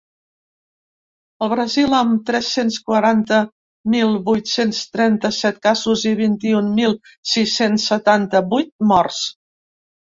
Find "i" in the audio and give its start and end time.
6.13-6.17